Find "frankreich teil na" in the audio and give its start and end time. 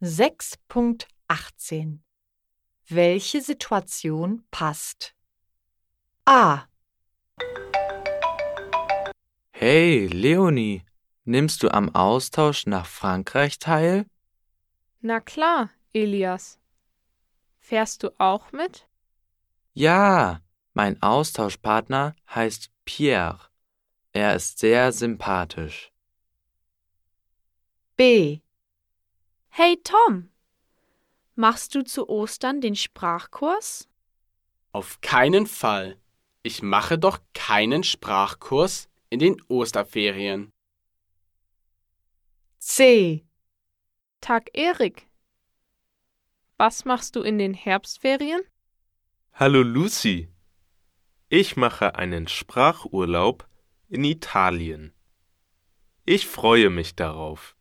12.86-15.18